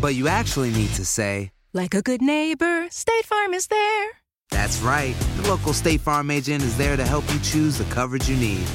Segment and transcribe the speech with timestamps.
[0.00, 4.10] But you actually need to say, Like a good neighbor, State Farm is there.
[4.50, 5.14] That's right.
[5.36, 8.66] The local State Farm agent is there to help you choose the coverage you need.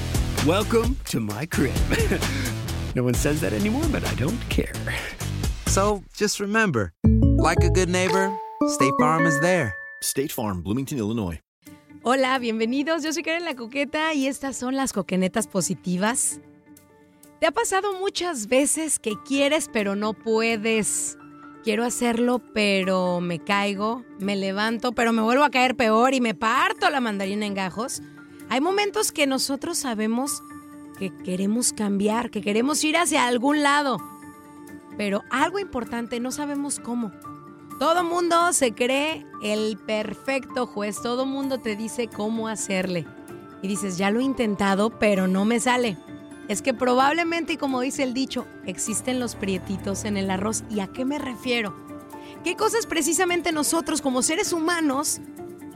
[0.46, 1.76] Welcome to my crib.
[2.96, 4.73] no one says that anymore, but I don't care.
[5.68, 6.94] So just remember,
[7.38, 8.36] like a good neighbor,
[8.68, 9.76] State Farm is there.
[10.02, 11.40] State Farm, Bloomington, Illinois.
[12.03, 13.03] Hola, bienvenidos.
[13.03, 16.40] Yo soy Karen La Coqueta y estas son las coquenetas positivas.
[17.39, 21.17] ¿Te ha pasado muchas veces que quieres pero no puedes?
[21.64, 26.33] Quiero hacerlo pero me caigo, me levanto pero me vuelvo a caer peor y me
[26.33, 28.02] parto la mandarina en gajos.
[28.50, 30.41] Hay momentos que nosotros sabemos
[30.97, 33.97] que queremos cambiar, que queremos ir hacia algún lado.
[34.97, 37.12] Pero algo importante, no sabemos cómo.
[37.79, 43.06] Todo mundo se cree el perfecto juez, todo mundo te dice cómo hacerle.
[43.62, 45.97] Y dices, ya lo he intentado, pero no me sale.
[46.47, 50.63] Es que probablemente, y como dice el dicho, existen los prietitos en el arroz.
[50.69, 51.75] ¿Y a qué me refiero?
[52.44, 55.19] ¿Qué cosas precisamente nosotros como seres humanos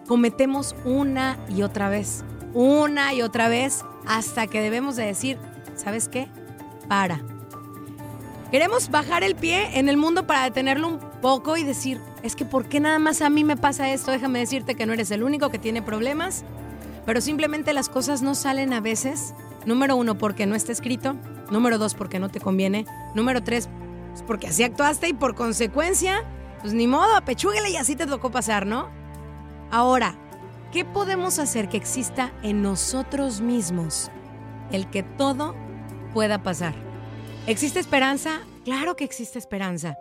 [0.07, 2.23] cometemos una y otra vez?
[2.53, 5.39] Una y otra vez hasta que debemos de decir,
[5.75, 6.27] ¿sabes qué?
[6.87, 7.21] Para.
[8.51, 12.45] Queremos bajar el pie en el mundo para detenerlo un poco y decir, es que
[12.45, 14.11] ¿por qué nada más a mí me pasa esto?
[14.11, 16.43] Déjame decirte que no eres el único que tiene problemas,
[17.05, 19.33] pero simplemente las cosas no salen a veces.
[19.65, 21.15] Número uno, porque no está escrito.
[21.51, 22.85] Número dos, porque no te conviene.
[23.15, 23.69] Número tres,
[24.09, 26.23] pues porque así actuaste y por consecuencia,
[26.61, 28.89] pues ni modo, apechúguele y así te tocó pasar, ¿no?
[29.71, 30.15] Ahora,
[30.71, 34.09] ¿qué podemos hacer que exista en nosotros mismos
[34.71, 35.55] el que todo
[36.13, 36.73] pueda pasar?
[37.47, 38.41] ¿Existe esperanza?
[38.65, 39.97] Claro que existe esperanza.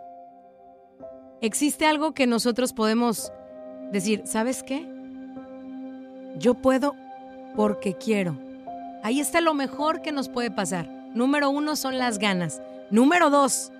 [1.41, 3.31] Existe algo que nosotros podemos
[3.91, 4.87] decir, ¿sabes qué?
[6.37, 6.95] Yo puedo
[7.55, 8.48] porque quiero.
[9.03, 10.87] Ahí está lo mejor que nos puede pasar.
[11.13, 12.61] Número uno son las ganas.
[12.91, 13.71] Número dos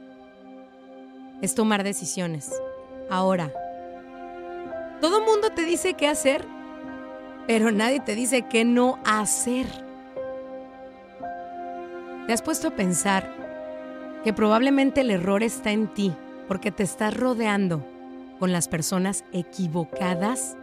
[1.41, 2.51] es tomar decisiones.
[3.09, 3.51] Ahora,
[5.01, 6.45] todo mundo te dice qué hacer,
[7.47, 9.65] pero nadie te dice qué no hacer.
[12.27, 13.33] ¿Te has puesto a pensar
[14.23, 16.13] que probablemente el error está en ti
[16.47, 17.83] porque te estás rodeando
[18.37, 20.55] con las personas equivocadas?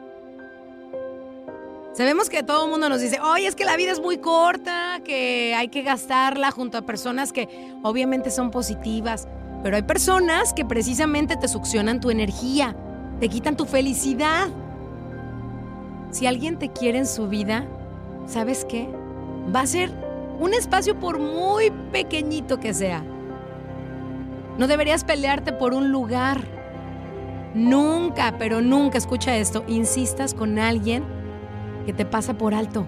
[1.96, 5.00] Sabemos que todo el mundo nos dice, oye, es que la vida es muy corta,
[5.02, 7.48] que hay que gastarla junto a personas que
[7.82, 9.26] obviamente son positivas,
[9.62, 12.76] pero hay personas que precisamente te succionan tu energía,
[13.18, 14.48] te quitan tu felicidad.
[16.10, 17.64] Si alguien te quiere en su vida,
[18.26, 18.90] ¿sabes qué?
[19.54, 19.90] Va a ser
[20.38, 23.02] un espacio por muy pequeñito que sea.
[24.58, 26.42] No deberías pelearte por un lugar.
[27.54, 31.15] Nunca, pero nunca, escucha esto, insistas con alguien
[31.86, 32.84] que te pasa por alto,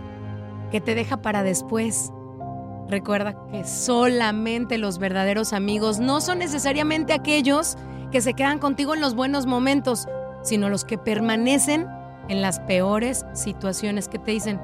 [0.70, 2.12] que te deja para después.
[2.88, 7.76] Recuerda que solamente los verdaderos amigos no son necesariamente aquellos
[8.10, 10.06] que se quedan contigo en los buenos momentos,
[10.42, 11.86] sino los que permanecen
[12.28, 14.60] en las peores situaciones que te dicen,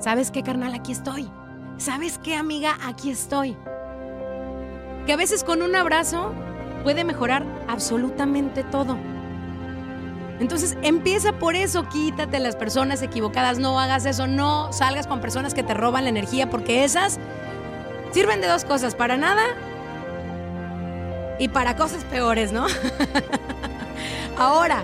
[0.00, 0.74] ¿sabes qué, carnal?
[0.74, 1.30] Aquí estoy.
[1.78, 2.76] ¿Sabes qué, amiga?
[2.86, 3.56] Aquí estoy.
[5.06, 6.32] Que a veces con un abrazo
[6.82, 8.96] puede mejorar absolutamente todo.
[10.38, 15.54] Entonces empieza por eso, quítate las personas equivocadas, no hagas eso, no salgas con personas
[15.54, 17.18] que te roban la energía porque esas
[18.12, 19.42] sirven de dos cosas, para nada
[21.38, 22.66] y para cosas peores, ¿no?
[24.38, 24.82] Ahora,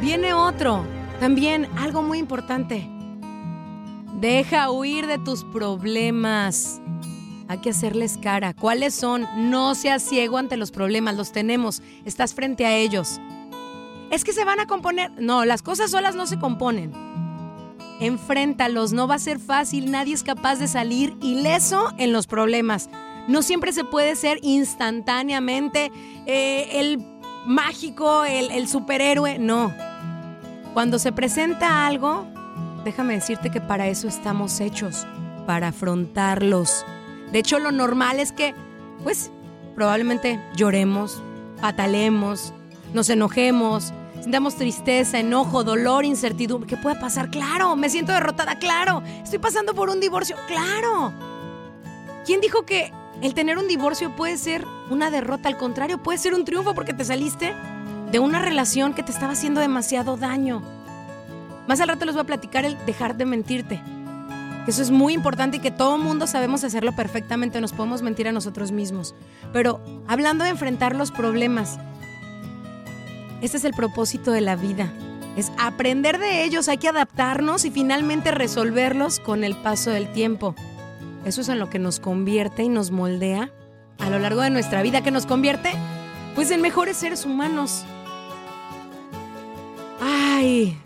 [0.00, 0.84] viene otro,
[1.20, 2.88] También algo muy importante.
[4.20, 6.80] Deja huir de tus problemas.
[7.48, 8.54] Hay que hacerles cara.
[8.54, 9.26] ¿Cuáles son?
[9.36, 11.82] No seas ciego ante los problemas, los tenemos.
[12.04, 13.20] Estás frente a ellos.
[14.12, 15.10] Es que se van a componer.
[15.18, 16.92] No, las cosas solas no se componen.
[17.98, 22.90] Enfréntalos, no va a ser fácil, nadie es capaz de salir ileso en los problemas.
[23.26, 25.90] No siempre se puede ser instantáneamente
[26.26, 27.02] eh, el
[27.46, 29.72] mágico, el, el superhéroe, no.
[30.74, 32.26] Cuando se presenta algo,
[32.84, 35.06] déjame decirte que para eso estamos hechos,
[35.46, 36.84] para afrontarlos.
[37.32, 38.54] De hecho, lo normal es que,
[39.04, 39.30] pues,
[39.74, 41.22] probablemente lloremos,
[41.62, 42.52] patalemos,
[42.92, 46.68] nos enojemos, sintamos tristeza, enojo, dolor, incertidumbre.
[46.68, 47.30] ¿Qué puede pasar?
[47.30, 49.02] Claro, me siento derrotada, claro.
[49.22, 51.12] Estoy pasando por un divorcio, claro.
[52.24, 55.48] ¿Quién dijo que el tener un divorcio puede ser una derrota?
[55.48, 57.52] Al contrario, puede ser un triunfo porque te saliste
[58.12, 60.62] de una relación que te estaba haciendo demasiado daño.
[61.66, 63.82] Más al rato les voy a platicar el dejar de mentirte.
[64.68, 68.32] Eso es muy importante y que todo mundo sabemos hacerlo perfectamente, nos podemos mentir a
[68.32, 69.16] nosotros mismos.
[69.52, 71.80] Pero hablando de enfrentar los problemas,
[73.42, 74.92] este es el propósito de la vida.
[75.36, 80.54] Es aprender de ellos, hay que adaptarnos y finalmente resolverlos con el paso del tiempo.
[81.24, 83.50] Eso es en lo que nos convierte y nos moldea
[83.98, 85.72] a lo largo de nuestra vida, que nos convierte
[86.34, 87.84] pues en mejores seres humanos.
[90.00, 90.76] Ay,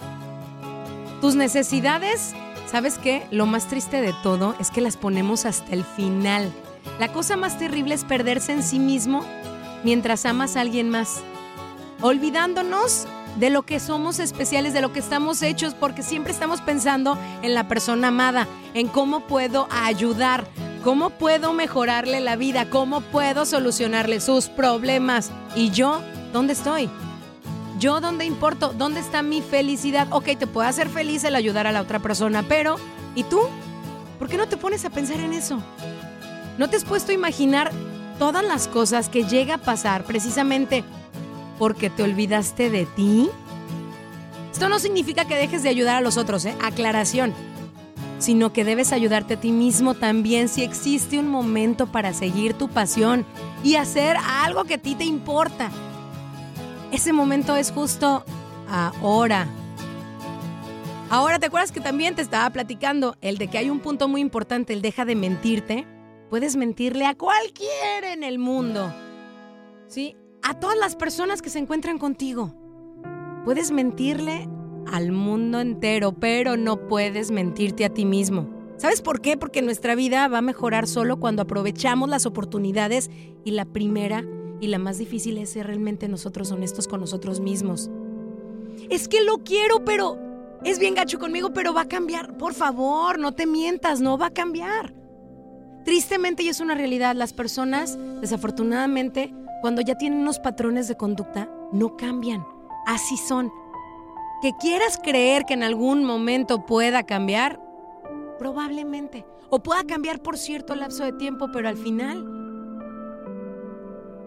[1.21, 2.35] tus necesidades,
[2.71, 3.27] ¿sabes qué?
[3.31, 6.51] Lo más triste de todo es que las ponemos hasta el final.
[6.99, 9.25] La cosa más terrible es perderse en sí mismo
[9.85, 11.23] mientras amas a alguien más
[12.01, 13.07] olvidándonos
[13.39, 17.55] de lo que somos especiales, de lo que estamos hechos, porque siempre estamos pensando en
[17.55, 20.47] la persona amada, en cómo puedo ayudar,
[20.83, 25.31] cómo puedo mejorarle la vida, cómo puedo solucionarle sus problemas.
[25.55, 26.01] ¿Y yo
[26.33, 26.89] dónde estoy?
[27.79, 28.73] ¿Yo dónde importo?
[28.73, 30.09] ¿Dónde está mi felicidad?
[30.11, 32.77] Ok, te puede hacer feliz el ayudar a la otra persona, pero
[33.15, 33.41] ¿y tú?
[34.19, 35.59] ¿Por qué no te pones a pensar en eso?
[36.57, 37.71] ¿No te has puesto a imaginar
[38.19, 40.85] todas las cosas que llega a pasar precisamente
[41.59, 43.31] porque te olvidaste de ti?
[44.53, 46.55] Esto no significa que dejes de ayudar a los otros, ¿eh?
[46.63, 47.35] Aclaración.
[48.19, 52.69] Sino que debes ayudarte a ti mismo también si existe un momento para seguir tu
[52.69, 53.27] pasión
[53.63, 55.71] y hacer algo que a ti te importa.
[56.91, 58.25] Ese momento es justo
[58.69, 59.47] ahora.
[61.11, 64.21] Ahora, ¿te acuerdas que también te estaba platicando el de que hay un punto muy
[64.21, 65.87] importante, el deja de mentirte?
[66.31, 68.93] Puedes mentirle a cualquiera en el mundo.
[69.87, 70.17] ¿Sí?
[70.49, 72.55] A todas las personas que se encuentran contigo.
[73.45, 74.49] Puedes mentirle
[74.87, 78.49] al mundo entero, pero no puedes mentirte a ti mismo.
[78.77, 79.37] ¿Sabes por qué?
[79.37, 83.11] Porque nuestra vida va a mejorar solo cuando aprovechamos las oportunidades
[83.45, 84.25] y la primera
[84.61, 87.91] y la más difícil es ser realmente nosotros honestos con nosotros mismos.
[88.89, 90.17] Es que lo quiero, pero
[90.63, 92.39] es bien gacho conmigo, pero va a cambiar.
[92.39, 94.95] Por favor, no te mientas, no va a cambiar.
[95.85, 99.35] Tristemente y es una realidad, las personas desafortunadamente
[99.67, 102.47] cuando ya tienen unos patrones de conducta, no cambian.
[102.87, 103.53] Así son.
[104.41, 107.61] Que quieras creer que en algún momento pueda cambiar,
[108.39, 109.27] probablemente.
[109.51, 112.25] O pueda cambiar por cierto lapso de tiempo, pero al final,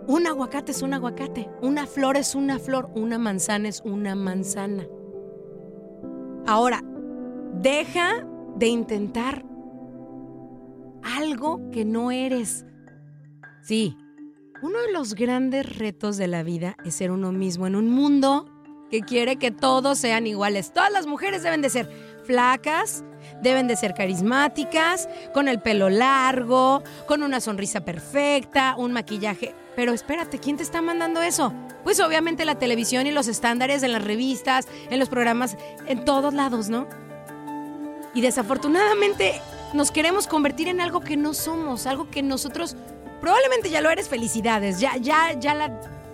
[0.08, 4.88] un aguacate es un aguacate, una flor es una flor, una manzana es una manzana.
[6.48, 6.82] Ahora,
[7.54, 9.46] deja de intentar
[11.02, 12.66] algo que no eres.
[13.62, 13.96] Sí,
[14.62, 18.46] uno de los grandes retos de la vida es ser uno mismo en un mundo
[18.92, 20.74] que quiere que todos sean iguales.
[20.74, 21.90] Todas las mujeres deben de ser
[22.26, 23.04] flacas,
[23.42, 29.54] deben de ser carismáticas, con el pelo largo, con una sonrisa perfecta, un maquillaje.
[29.76, 31.54] Pero espérate, ¿quién te está mandando eso?
[31.84, 36.34] Pues obviamente la televisión y los estándares en las revistas, en los programas, en todos
[36.34, 36.88] lados, ¿no?
[38.14, 39.40] Y desafortunadamente
[39.74, 42.76] nos queremos convertir en algo que no somos, algo que nosotros
[43.22, 45.72] Probablemente ya lo eres, felicidades, ya, ya, ya la,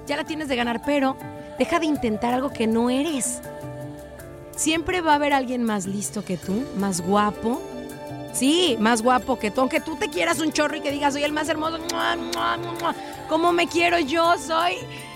[0.07, 1.17] ya la tienes de ganar, pero
[1.59, 3.41] deja de intentar algo que no eres.
[4.55, 7.61] Siempre va a haber alguien más listo que tú, más guapo.
[8.33, 9.61] Sí, más guapo que tú.
[9.61, 11.77] Aunque tú te quieras un chorro y que digas, soy el más hermoso.
[13.29, 14.37] ¿Cómo me quiero yo?
[14.37, 14.75] Soy.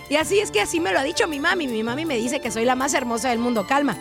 [0.10, 1.67] Y así es que así me lo ha dicho mi mami.
[1.67, 3.65] Mi mami me dice que soy la más hermosa del mundo.
[3.67, 3.96] Calma.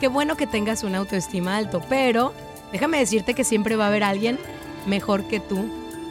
[0.00, 2.32] Qué bueno que tengas una autoestima alto, pero
[2.72, 4.38] déjame decirte que siempre va a haber alguien
[4.86, 5.68] mejor que tú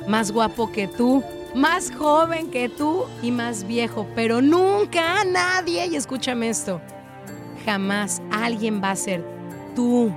[0.07, 1.23] más guapo que tú,
[1.53, 6.81] más joven que tú y más viejo, pero nunca nadie, y escúchame esto,
[7.65, 9.23] jamás alguien va a ser
[9.75, 10.11] tú.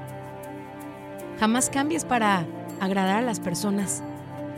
[1.39, 2.47] Jamás cambies para
[2.81, 4.03] agradar a las personas.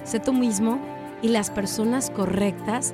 [0.05, 0.81] Sé tú mismo
[1.23, 2.93] y las personas correctas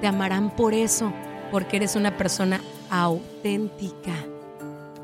[0.00, 1.12] te amarán por eso,
[1.50, 4.12] porque eres una persona auténtica.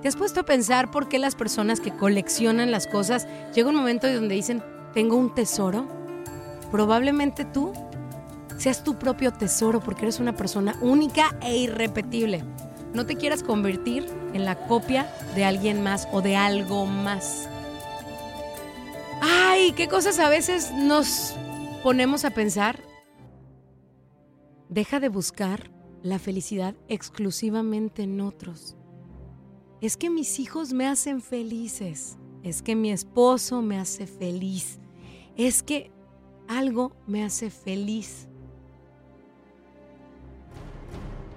[0.02, 3.76] ¿Te has puesto a pensar por qué las personas que coleccionan las cosas llega un
[3.76, 4.62] momento donde dicen,
[4.94, 5.99] tengo un tesoro?
[6.70, 7.72] Probablemente tú
[8.56, 12.44] seas tu propio tesoro porque eres una persona única e irrepetible.
[12.94, 17.48] No te quieras convertir en la copia de alguien más o de algo más.
[19.22, 21.34] Ay, qué cosas a veces nos
[21.82, 22.80] ponemos a pensar.
[24.68, 25.70] Deja de buscar
[26.02, 28.76] la felicidad exclusivamente en otros.
[29.80, 32.18] Es que mis hijos me hacen felices.
[32.42, 34.78] Es que mi esposo me hace feliz.
[35.36, 35.90] Es que
[36.50, 38.26] algo me hace feliz.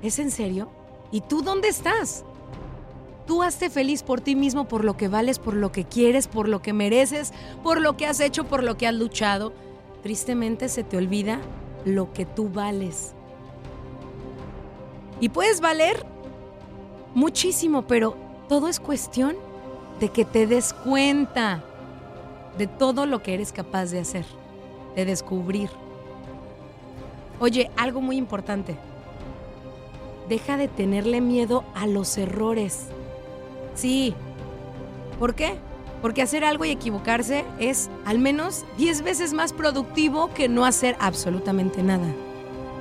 [0.01, 0.69] ¿Es en serio?
[1.11, 2.25] ¿Y tú dónde estás?
[3.27, 6.49] Tú hazte feliz por ti mismo, por lo que vales, por lo que quieres, por
[6.49, 7.31] lo que mereces,
[7.63, 9.53] por lo que has hecho, por lo que has luchado.
[10.01, 11.39] Tristemente se te olvida
[11.85, 13.13] lo que tú vales.
[15.21, 16.05] Y puedes valer
[17.13, 18.17] muchísimo, pero
[18.49, 19.35] todo es cuestión
[19.99, 21.63] de que te des cuenta
[22.57, 24.25] de todo lo que eres capaz de hacer,
[24.95, 25.69] de descubrir.
[27.39, 28.77] Oye, algo muy importante.
[30.29, 32.87] Deja de tenerle miedo a los errores.
[33.75, 34.13] Sí.
[35.19, 35.55] ¿Por qué?
[36.01, 40.95] Porque hacer algo y equivocarse es al menos 10 veces más productivo que no hacer
[40.99, 42.07] absolutamente nada.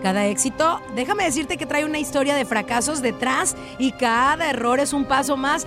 [0.02, 4.92] Cada éxito, déjame decirte que trae una historia de fracasos detrás y cada error es
[4.92, 5.64] un paso más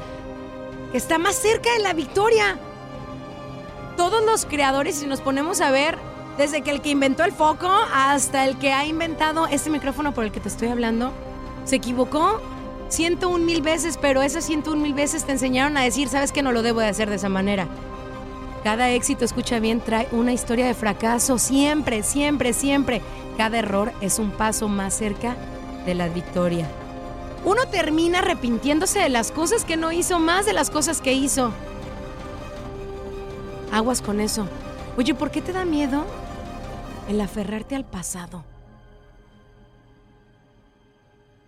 [0.92, 2.58] que está más cerca de la victoria.
[3.96, 5.98] Todos los creadores, si nos ponemos a ver,
[6.38, 10.26] desde que el que inventó el foco hasta el que ha inventado este micrófono por
[10.26, 11.12] el que te estoy hablando,
[11.64, 12.42] se equivocó
[12.90, 16.52] 101 mil veces, pero esas 101 mil veces te enseñaron a decir, sabes que no
[16.52, 17.68] lo debo de hacer de esa manera.
[18.64, 23.02] Cada éxito, escucha bien, trae una historia de fracaso, siempre, siempre, siempre.
[23.38, 25.36] Cada error es un paso más cerca
[25.86, 26.68] de la victoria.
[27.44, 31.52] Uno termina arrepintiéndose de las cosas que no hizo más de las cosas que hizo.
[33.72, 34.48] Aguas con eso.
[34.98, 36.06] Oye, ¿por qué te da miedo
[37.08, 38.44] el aferrarte al pasado?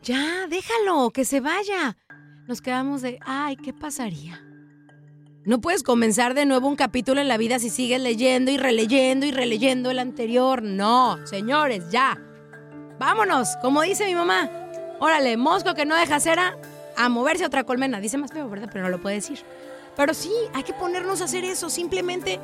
[0.04, 1.98] Ya, déjalo, que se vaya.
[2.48, 4.42] Nos quedamos de, ay, ¿qué pasaría?
[5.44, 9.26] No puedes comenzar de nuevo un capítulo en la vida si sigues leyendo y releyendo
[9.26, 10.62] y releyendo el anterior.
[10.62, 12.18] No, señores, ya.
[13.00, 14.50] Vámonos, como dice mi mamá.
[15.00, 16.58] Órale, mosco que no deja cera,
[16.98, 18.02] a moverse a otra colmena.
[18.02, 18.70] Dice más feo, ¿verdad?
[18.72, 19.40] Pero no lo puede decir.
[19.96, 21.70] Pero sí, hay que ponernos a hacer eso.
[21.70, 22.40] Simplemente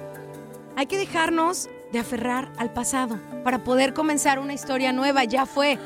[0.75, 5.23] hay que dejarnos de aferrar al pasado para poder comenzar una historia nueva.
[5.23, 5.77] Ya fue.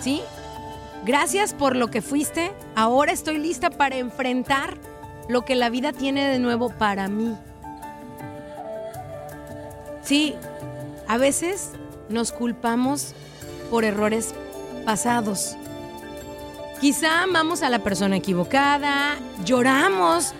[0.00, 0.22] ¿Sí?
[1.04, 2.50] Gracias por lo que fuiste.
[2.74, 4.78] Ahora estoy lista para enfrentar
[5.28, 7.36] lo que la vida tiene de nuevo para mí.
[10.02, 10.34] Sí,
[11.06, 11.72] a veces
[12.08, 13.14] nos culpamos
[13.70, 14.34] por errores
[14.86, 15.56] pasados.
[16.80, 20.34] Quizá amamos a la persona equivocada, lloramos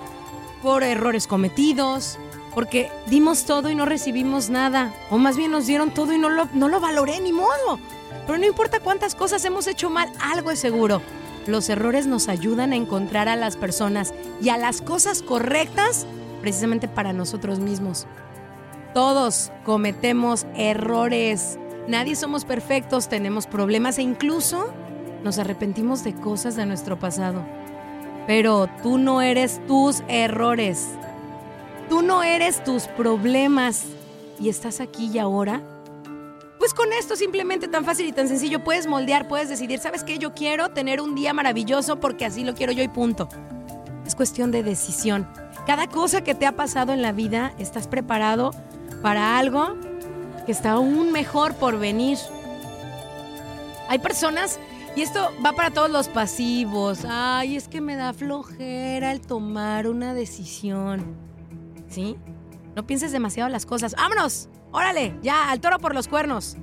[0.63, 2.19] por errores cometidos,
[2.55, 6.29] porque dimos todo y no recibimos nada, o más bien nos dieron todo y no
[6.29, 7.79] lo, no lo valoré ni modo.
[8.27, 11.03] Pero no importa cuántas cosas hemos hecho mal, algo es seguro.
[11.47, 16.07] Los errores nos ayudan a encontrar a las personas y a las cosas correctas
[16.41, 18.07] precisamente para nosotros mismos.
[18.95, 21.59] Todos cometemos errores.
[21.89, 24.73] Nadie somos perfectos, tenemos problemas e incluso
[25.23, 27.43] nos arrepentimos de cosas de nuestro pasado.
[28.27, 30.89] Pero tú no eres tus errores.
[31.89, 33.85] Tú no eres tus problemas.
[34.41, 35.63] Y estás aquí y ahora
[36.65, 40.19] pues con esto simplemente tan fácil y tan sencillo puedes moldear, puedes decidir, ¿sabes qué?
[40.19, 43.29] Yo quiero tener un día maravilloso porque así lo quiero yo y punto.
[44.07, 45.29] Es cuestión de decisión.
[45.67, 48.53] Cada cosa que te ha pasado en la vida, estás preparado
[49.03, 49.77] para algo
[50.47, 52.17] que está aún mejor por venir.
[53.91, 54.59] Hay personas,
[54.97, 59.87] y esto va para todos los pasivos, ay, es que me da flojera el tomar
[59.87, 61.34] una decisión.
[62.75, 63.95] No pienses demasiado las cosas.
[63.97, 64.49] ¡Vámonos!
[64.73, 66.57] Órale, ya, al toro por los cuernos.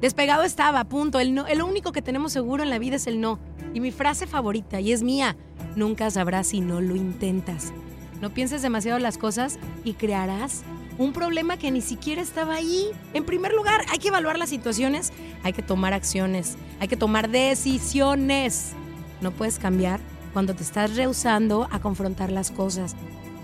[0.00, 1.18] Despegado estaba, punto.
[1.20, 3.38] El, no, el único que tenemos seguro en la vida es el no.
[3.72, 5.36] Y mi frase favorita, y es mía,
[5.76, 7.72] nunca sabrás si no lo intentas.
[8.20, 10.62] No pienses demasiado las cosas y crearás
[10.98, 12.90] un problema que ni siquiera estaba ahí.
[13.12, 17.30] En primer lugar, hay que evaluar las situaciones, hay que tomar acciones, hay que tomar
[17.30, 18.72] decisiones.
[19.20, 20.00] No puedes cambiar
[20.32, 22.94] cuando te estás rehusando a confrontar las cosas.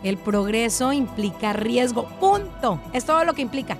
[0.02, 2.08] El progreso implica riesgo.
[2.20, 2.80] Punto.
[2.92, 3.76] Es todo lo que implica.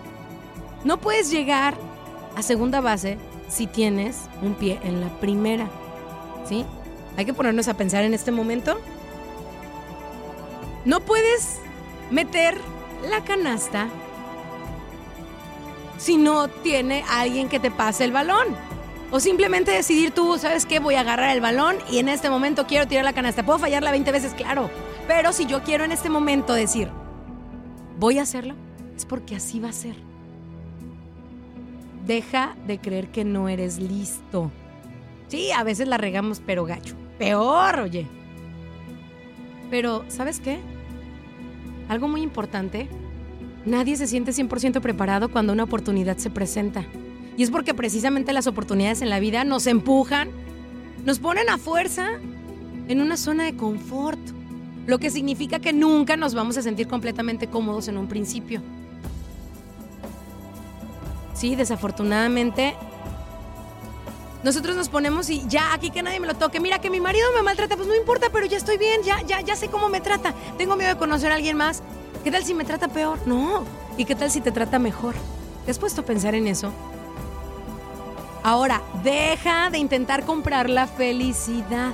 [0.84, 1.74] No puedes llegar
[2.36, 5.68] a segunda base si tienes un pie en la primera.
[6.44, 6.64] ¿Sí?
[7.16, 8.80] Hay que ponernos a pensar en este momento.
[10.84, 11.58] No puedes
[12.10, 12.58] meter
[13.08, 13.88] la canasta
[15.98, 18.46] si no tiene alguien que te pase el balón.
[19.10, 20.78] O simplemente decidir tú, ¿sabes qué?
[20.78, 23.44] Voy a agarrar el balón y en este momento quiero tirar la canasta.
[23.44, 24.34] ¿Puedo fallarla 20 veces?
[24.34, 24.70] Claro.
[25.06, 26.88] Pero si yo quiero en este momento decir,
[27.98, 28.54] voy a hacerlo,
[28.96, 29.96] es porque así va a ser.
[32.06, 34.50] Deja de creer que no eres listo.
[35.28, 36.96] Sí, a veces la regamos, pero gacho.
[37.18, 38.06] Peor, oye.
[39.70, 40.58] Pero, ¿sabes qué?
[41.88, 42.88] Algo muy importante.
[43.64, 46.84] Nadie se siente 100% preparado cuando una oportunidad se presenta.
[47.36, 50.30] Y es porque precisamente las oportunidades en la vida nos empujan,
[51.04, 52.18] nos ponen a fuerza
[52.88, 54.18] en una zona de confort.
[54.86, 58.62] Lo que significa que nunca nos vamos a sentir completamente cómodos en un principio.
[61.34, 62.74] Sí, desafortunadamente.
[64.42, 66.60] Nosotros nos ponemos y ya aquí que nadie me lo toque.
[66.60, 69.40] Mira que mi marido me maltrata, pues no importa, pero ya estoy bien, ya, ya,
[69.40, 70.34] ya sé cómo me trata.
[70.56, 71.82] Tengo miedo de conocer a alguien más.
[72.24, 73.18] ¿Qué tal si me trata peor?
[73.26, 73.64] No.
[73.96, 75.14] ¿Y qué tal si te trata mejor?
[75.64, 76.72] ¿Te has puesto a pensar en eso?
[78.42, 81.92] Ahora, deja de intentar comprar la felicidad.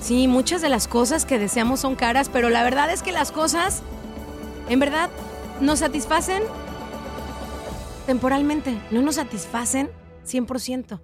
[0.00, 3.32] Sí, muchas de las cosas que deseamos son caras, pero la verdad es que las
[3.32, 3.82] cosas,
[4.68, 5.10] en verdad,
[5.60, 6.42] nos satisfacen
[8.06, 9.90] temporalmente, no nos satisfacen
[10.26, 11.00] 100%.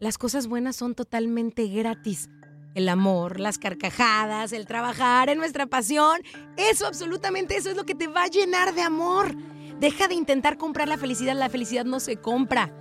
[0.00, 2.28] Las cosas buenas son totalmente gratis.
[2.74, 6.20] El amor, las carcajadas, el trabajar en nuestra pasión,
[6.56, 9.34] eso absolutamente, eso es lo que te va a llenar de amor.
[9.78, 12.72] Deja de intentar comprar la felicidad, la felicidad no se compra.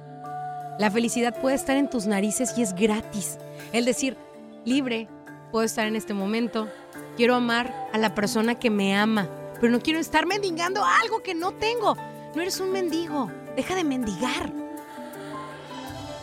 [0.79, 3.37] La felicidad puede estar en tus narices y es gratis.
[3.71, 4.17] El decir,
[4.65, 5.07] libre,
[5.53, 6.67] puedo estar en este momento,
[7.15, 9.29] quiero amar a la persona que me ama,
[9.61, 11.95] pero no quiero estar mendigando algo que no tengo.
[12.35, 14.51] No eres un mendigo, deja de mendigar.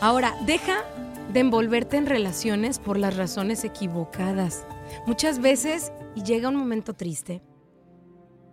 [0.01, 0.83] Ahora, deja
[1.31, 4.65] de envolverte en relaciones por las razones equivocadas.
[5.07, 7.41] Muchas veces, llega un momento triste,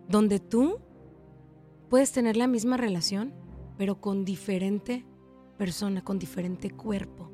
[0.06, 0.78] donde tú
[1.88, 3.34] puedes tener la misma relación,
[3.78, 5.04] pero con diferente
[5.56, 7.32] persona, con diferente cuerpo.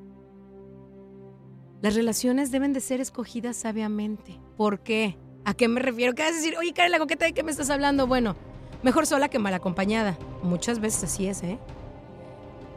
[1.85, 4.41] Las relaciones deben de ser escogidas sabiamente.
[4.57, 5.19] ¿Por qué?
[5.45, 6.15] ¿A qué me refiero?
[6.15, 6.57] ¿Qué vas a decir?
[6.57, 8.07] Oye, Karen, la coqueta, ¿de qué me estás hablando?
[8.07, 8.37] Bueno,
[8.83, 10.17] mejor sola que mal acompañada.
[10.43, 11.59] Muchas veces así es, ¿eh?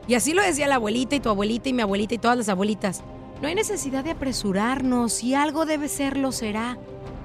[0.09, 2.49] Y así lo decía la abuelita y tu abuelita y mi abuelita y todas las
[2.49, 3.01] abuelitas.
[3.41, 5.13] No hay necesidad de apresurarnos.
[5.13, 6.77] Si algo debe ser, lo será.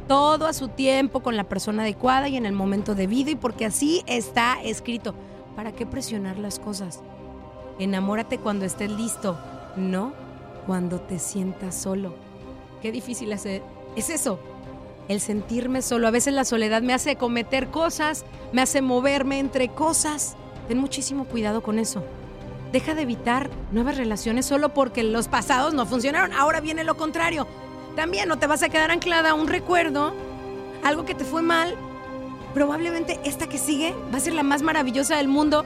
[0.06, 3.66] Todo a su tiempo, con la persona adecuada y en el momento debido, y porque
[3.66, 5.16] así está escrito.
[5.56, 7.02] ¿Para qué presionar las cosas?
[7.80, 9.36] Enamórate cuando estés listo,
[9.74, 10.30] no
[10.66, 12.14] cuando te sientas solo.
[12.80, 14.38] Qué difícil es, es eso,
[15.08, 16.08] el sentirme solo.
[16.08, 20.36] A veces la soledad me hace cometer cosas, me hace moverme entre cosas.
[20.68, 22.02] Ten muchísimo cuidado con eso.
[22.72, 26.32] Deja de evitar nuevas relaciones solo porque los pasados no funcionaron.
[26.32, 27.46] Ahora viene lo contrario.
[27.96, 30.14] También no te vas a quedar anclada a un recuerdo,
[30.82, 31.74] algo que te fue mal.
[32.54, 35.64] Probablemente esta que sigue va a ser la más maravillosa del mundo.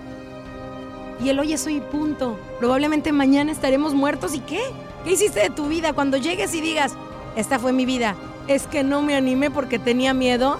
[1.22, 2.38] Y el hoy es hoy punto.
[2.59, 4.35] Probablemente mañana estaremos muertos.
[4.35, 4.61] ¿Y qué?
[5.06, 6.96] ¿Qué hiciste de tu vida cuando llegues y digas,
[7.36, 8.16] esta fue mi vida?
[8.48, 10.58] Es que no me animé porque tenía miedo.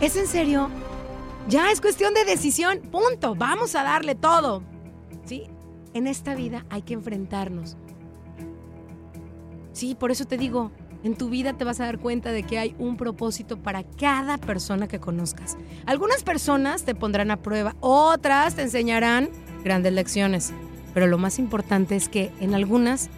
[0.00, 0.70] ¿Es en serio?
[1.50, 2.78] Ya es cuestión de decisión.
[2.90, 3.34] Punto.
[3.34, 4.62] Vamos a darle todo.
[5.26, 5.42] ¿Sí?
[5.92, 7.76] En esta vida hay que enfrentarnos.
[9.74, 10.72] Sí, por eso te digo,
[11.04, 14.38] en tu vida te vas a dar cuenta de que hay un propósito para cada
[14.38, 15.58] persona que conozcas.
[15.84, 19.28] Algunas personas te pondrán a prueba, otras te enseñarán
[19.62, 20.54] grandes lecciones,
[20.94, 23.10] pero lo más importante es que en algunas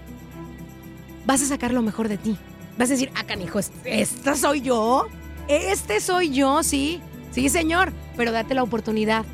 [1.27, 2.37] vas a sacar lo mejor de ti.
[2.79, 5.07] Vas a decir, ah, canijo, ¿esta soy yo?
[5.49, 7.01] Este soy yo, sí.
[7.31, 9.25] Sí, señor, pero date la oportunidad,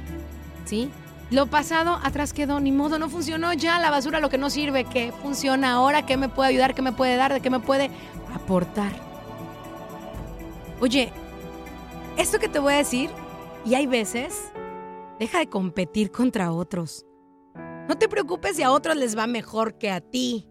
[0.64, 0.90] ¿sí?
[1.30, 4.84] Lo pasado atrás quedó, ni modo, no funcionó ya la basura, lo que no sirve,
[4.84, 6.06] ¿qué funciona ahora?
[6.06, 6.74] ¿Qué me puede ayudar?
[6.74, 7.32] ¿Qué me puede dar?
[7.32, 7.90] ¿De qué me puede
[8.34, 8.92] aportar?
[10.80, 11.10] Oye,
[12.16, 13.10] esto que te voy a decir,
[13.64, 14.52] y hay veces,
[15.18, 17.04] deja de competir contra otros.
[17.88, 20.48] No te preocupes si a otros les va mejor que a ti.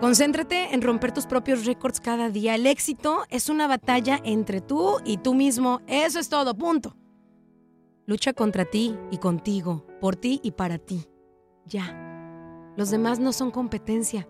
[0.00, 2.54] Concéntrate en romper tus propios récords cada día.
[2.54, 5.80] El éxito es una batalla entre tú y tú mismo.
[5.88, 6.96] Eso es todo, punto.
[8.06, 11.08] Lucha contra ti y contigo, por ti y para ti.
[11.66, 12.08] Ya.
[12.76, 14.28] Los demás no son competencia.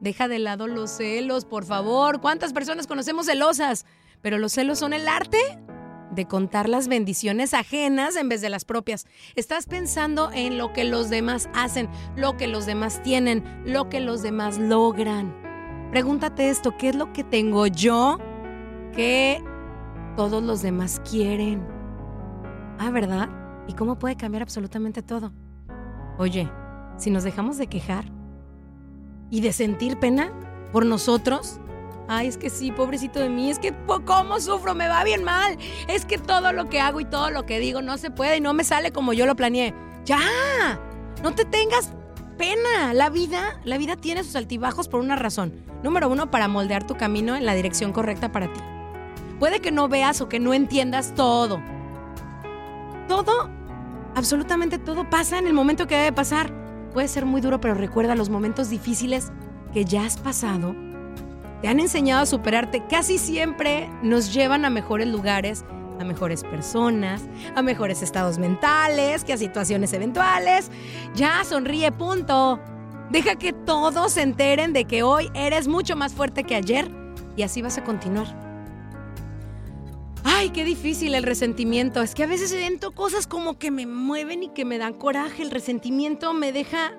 [0.00, 2.22] Deja de lado los celos, por favor.
[2.22, 3.84] ¿Cuántas personas conocemos celosas?
[4.22, 5.38] Pero los celos son el arte
[6.10, 9.06] de contar las bendiciones ajenas en vez de las propias.
[9.36, 14.00] Estás pensando en lo que los demás hacen, lo que los demás tienen, lo que
[14.00, 15.34] los demás logran.
[15.90, 18.18] Pregúntate esto, ¿qué es lo que tengo yo
[18.94, 19.42] que
[20.16, 21.66] todos los demás quieren?
[22.78, 23.28] Ah, ¿verdad?
[23.66, 25.32] ¿Y cómo puede cambiar absolutamente todo?
[26.18, 26.50] Oye,
[26.96, 28.04] si nos dejamos de quejar
[29.30, 30.32] y de sentir pena
[30.72, 31.60] por nosotros,
[32.10, 33.72] ay, es que sí, pobrecito de mí, es que
[34.04, 37.46] cómo sufro, me va bien mal, es que todo lo que hago y todo lo
[37.46, 39.72] que digo no se puede y no me sale como yo lo planeé.
[40.04, 40.18] Ya,
[41.22, 41.92] no te tengas
[42.36, 42.92] pena.
[42.94, 45.52] La vida, la vida tiene sus altibajos por una razón.
[45.84, 48.60] Número uno, para moldear tu camino en la dirección correcta para ti.
[49.38, 51.62] Puede que no veas o que no entiendas todo.
[53.06, 53.48] Todo,
[54.16, 56.52] absolutamente todo pasa en el momento que debe pasar.
[56.92, 59.30] Puede ser muy duro, pero recuerda los momentos difíciles
[59.72, 60.74] que ya has pasado.
[61.62, 62.82] Te han enseñado a superarte.
[62.86, 65.64] Casi siempre nos llevan a mejores lugares,
[65.98, 67.22] a mejores personas,
[67.54, 70.70] a mejores estados mentales, que a situaciones eventuales.
[71.14, 72.58] Ya, sonríe, punto.
[73.10, 76.90] Deja que todos se enteren de que hoy eres mucho más fuerte que ayer
[77.36, 78.26] y así vas a continuar.
[80.24, 82.02] Ay, qué difícil el resentimiento.
[82.02, 85.42] Es que a veces siento cosas como que me mueven y que me dan coraje.
[85.42, 86.92] El resentimiento me deja...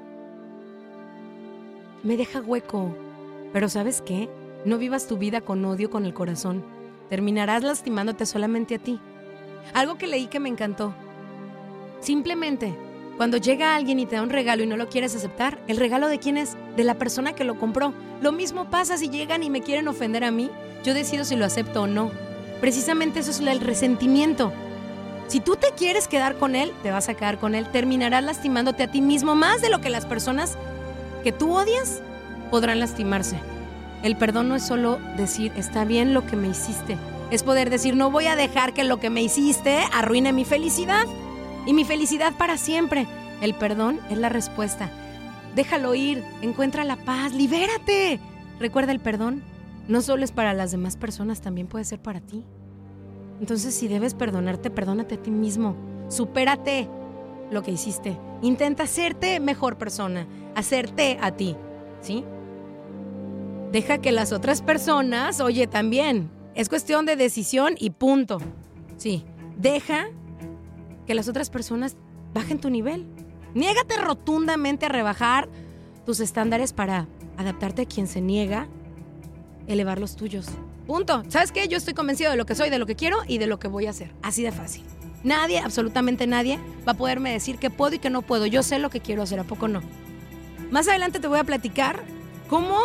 [2.03, 2.95] Me deja hueco.
[3.53, 4.29] Pero ¿sabes qué?
[4.63, 6.63] No vivas tu vida con odio con el corazón.
[7.09, 8.99] Terminarás lastimándote solamente a ti.
[9.73, 10.93] Algo que leí que me encantó.
[11.99, 12.75] Simplemente,
[13.17, 16.07] cuando llega alguien y te da un regalo y no lo quieres aceptar, ¿el regalo
[16.07, 16.55] de quién es?
[16.75, 17.93] De la persona que lo compró.
[18.21, 20.51] Lo mismo pasa si llegan y me quieren ofender a mí.
[20.83, 22.11] Yo decido si lo acepto o no.
[22.59, 24.53] Precisamente eso es el resentimiento.
[25.27, 27.67] Si tú te quieres quedar con él, te vas a quedar con él.
[27.71, 30.57] Terminarás lastimándote a ti mismo más de lo que las personas
[31.23, 32.01] que tú odias
[32.51, 33.37] podrán lastimarse.
[34.03, 36.97] El perdón no es solo decir, está bien lo que me hiciste.
[37.29, 41.05] Es poder decir, no voy a dejar que lo que me hiciste arruine mi felicidad.
[41.65, 43.07] Y mi felicidad para siempre.
[43.41, 44.89] El perdón es la respuesta.
[45.55, 48.19] Déjalo ir, encuentra la paz, libérate.
[48.59, 49.43] Recuerda el perdón.
[49.87, 52.43] No solo es para las demás personas, también puede ser para ti.
[53.39, 55.75] Entonces, si debes perdonarte, perdónate a ti mismo.
[56.09, 56.87] Supérate
[57.51, 58.17] lo que hiciste.
[58.41, 61.55] Intenta hacerte mejor persona, hacerte a ti,
[62.01, 62.23] ¿sí?
[63.71, 68.39] Deja que las otras personas, oye, también, es cuestión de decisión y punto.
[68.97, 69.23] Sí,
[69.57, 70.09] deja
[71.07, 71.95] que las otras personas
[72.33, 73.05] bajen tu nivel.
[73.53, 75.47] Niégate rotundamente a rebajar
[76.05, 77.07] tus estándares para
[77.37, 78.67] adaptarte a quien se niega
[79.67, 80.47] elevar los tuyos.
[80.85, 81.23] Punto.
[81.29, 81.67] ¿Sabes qué?
[81.69, 83.69] Yo estoy convencido de lo que soy, de lo que quiero y de lo que
[83.69, 84.13] voy a hacer.
[84.21, 84.83] Así de fácil.
[85.23, 88.47] Nadie, absolutamente nadie, va a poderme decir que puedo y que no puedo.
[88.47, 89.81] Yo sé lo que quiero hacer, ¿a poco no?
[90.71, 92.03] Más adelante te voy a platicar
[92.49, 92.77] cómo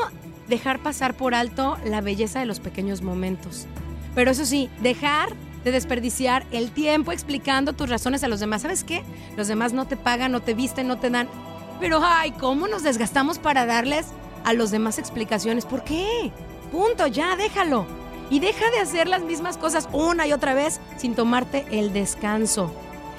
[0.48, 3.66] dejar pasar por alto la belleza de los pequeños momentos.
[4.14, 5.30] Pero eso sí, dejar
[5.64, 8.62] de desperdiciar el tiempo explicando tus razones a los demás.
[8.62, 9.02] ¿Sabes qué?
[9.36, 11.28] Los demás no te pagan, no te visten, no te dan.
[11.80, 14.06] Pero, ay, ¿cómo nos desgastamos para darles
[14.44, 15.66] a los demás explicaciones?
[15.66, 16.32] ¿Por qué?
[16.70, 17.86] Punto, ya, déjalo.
[18.30, 22.72] Y deja de hacer las mismas cosas una y otra vez sin tomarte el descanso.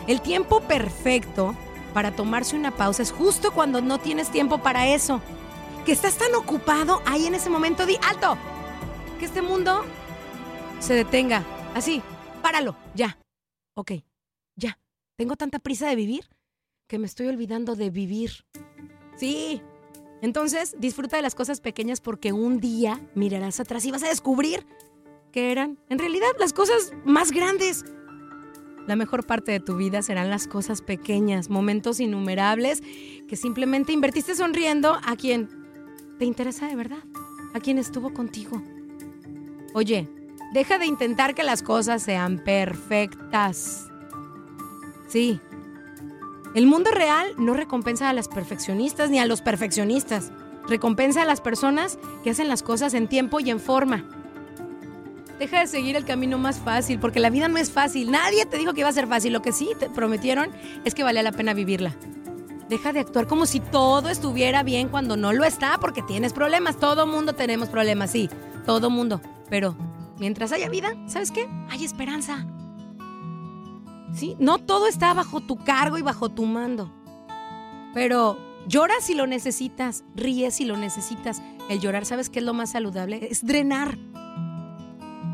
[0.08, 1.54] El tiempo perfecto
[1.94, 5.22] para tomarse una pausa es justo cuando no tienes tiempo para eso
[5.88, 8.38] que estás tan ocupado, ahí en ese momento di alto.
[9.20, 9.86] Que este mundo
[10.82, 11.46] se detenga.
[11.74, 12.02] Así,
[12.42, 13.18] páralo, ya.
[13.74, 13.94] Ok,
[14.58, 14.78] ya.
[15.16, 16.28] Tengo tanta prisa de vivir
[16.88, 18.44] que me estoy olvidando de vivir.
[19.16, 19.62] Sí.
[20.22, 24.68] Entonces, disfruta de las cosas pequeñas porque un día mirarás atrás y vas a descubrir
[25.32, 27.86] que eran, en realidad, las cosas más grandes.
[28.88, 32.84] La mejor parte de tu vida serán las cosas pequeñas, momentos innumerables
[33.30, 35.67] que simplemente invertiste sonriendo a quien
[36.18, 37.04] ¿Te interesa de verdad?
[37.54, 38.62] ¿A quién estuvo contigo?
[39.74, 40.08] Oye,
[40.54, 43.88] deja de intentar que las cosas sean perfectas.
[45.08, 45.40] Sí.
[46.56, 50.32] El mundo real no recompensa a las perfeccionistas ni a los perfeccionistas.
[50.68, 54.04] Recompensa a las personas que hacen las cosas en tiempo y en forma.
[55.38, 58.10] Deja de seguir el camino más fácil, porque la vida no es fácil.
[58.10, 59.34] Nadie te dijo que iba a ser fácil.
[59.34, 60.50] Lo que sí te prometieron
[60.84, 61.96] es que valía la pena vivirla.
[62.70, 66.78] Deja de actuar como si todo estuviera bien cuando no lo está, porque tienes problemas.
[66.78, 68.30] Todo mundo tenemos problemas, sí,
[68.66, 69.22] todo mundo.
[69.50, 69.78] Pero
[70.20, 71.48] mientras haya vida, ¿sabes qué?
[71.70, 72.46] Hay esperanza.
[74.14, 76.92] Sí, no todo está bajo tu cargo y bajo tu mando.
[77.94, 81.42] Pero llora si lo necesitas, ríe si lo necesitas.
[81.70, 83.28] El llorar, ¿sabes qué es lo más saludable?
[83.32, 83.98] Es drenar.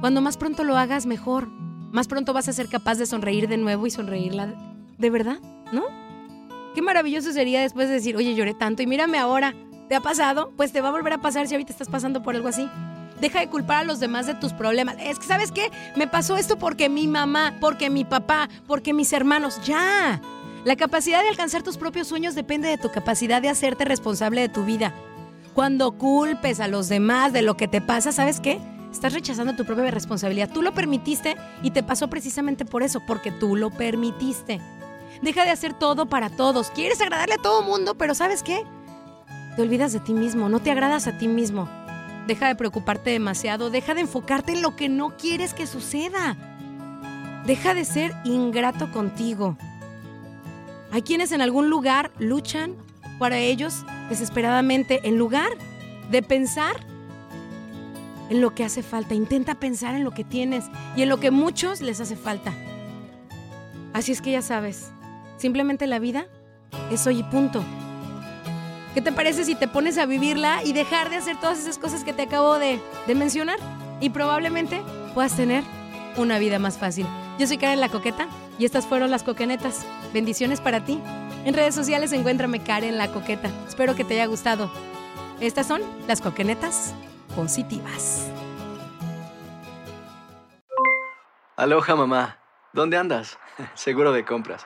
[0.01, 1.47] Cuando más pronto lo hagas, mejor.
[1.91, 4.53] Más pronto vas a ser capaz de sonreír de nuevo y sonreírla
[4.97, 5.39] de verdad,
[5.71, 5.83] ¿no?
[6.73, 9.53] Qué maravilloso sería después de decir, oye, lloré tanto y mírame ahora.
[9.89, 10.51] ¿Te ha pasado?
[10.57, 12.67] Pues te va a volver a pasar si ahorita estás pasando por algo así.
[13.21, 14.95] Deja de culpar a los demás de tus problemas.
[14.99, 15.69] Es que, ¿sabes qué?
[15.95, 19.61] Me pasó esto porque mi mamá, porque mi papá, porque mis hermanos.
[19.65, 20.19] Ya.
[20.65, 24.49] La capacidad de alcanzar tus propios sueños depende de tu capacidad de hacerte responsable de
[24.49, 24.93] tu vida.
[25.53, 28.59] Cuando culpes a los demás de lo que te pasa, ¿sabes qué?
[28.91, 30.49] Estás rechazando tu propia responsabilidad.
[30.51, 34.59] Tú lo permitiste y te pasó precisamente por eso, porque tú lo permitiste.
[35.21, 36.69] Deja de hacer todo para todos.
[36.71, 38.63] Quieres agradarle a todo mundo, pero ¿sabes qué?
[39.55, 41.69] Te olvidas de ti mismo, no te agradas a ti mismo.
[42.27, 46.37] Deja de preocuparte demasiado, deja de enfocarte en lo que no quieres que suceda.
[47.45, 49.57] Deja de ser ingrato contigo.
[50.91, 52.75] Hay quienes en algún lugar luchan
[53.19, 55.51] para ellos desesperadamente en lugar
[56.09, 56.75] de pensar
[58.29, 59.13] en lo que hace falta.
[59.13, 62.53] Intenta pensar en lo que tienes y en lo que muchos les hace falta.
[63.93, 64.91] Así es que ya sabes,
[65.43, 66.27] simplemente la vida
[66.89, 67.61] es hoy y punto.
[68.93, 72.05] ¿Qué te parece si te pones a vivirla y dejar de hacer todas esas cosas
[72.05, 73.59] que te acabo de, de mencionar?
[73.99, 74.81] Y probablemente
[75.13, 75.65] puedas tener
[76.15, 77.05] una vida más fácil.
[77.39, 79.85] Yo soy Karen La Coqueta y estas fueron las coquenetas.
[80.13, 81.01] Bendiciones para ti.
[81.43, 83.49] En redes sociales encuéntrame Karen La Coqueta.
[83.67, 84.71] Espero que te haya gustado.
[85.41, 86.93] Estas son las coquenetas
[87.35, 88.31] positivas.
[91.57, 92.39] Aloha mamá,
[92.71, 93.37] ¿dónde andas?
[93.73, 94.65] Seguro de compras.